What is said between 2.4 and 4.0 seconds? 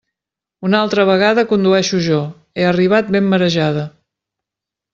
he arribat ben marejada.